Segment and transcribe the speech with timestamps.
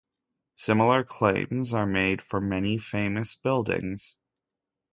[0.55, 4.17] Similar claims are made for many famous buildings.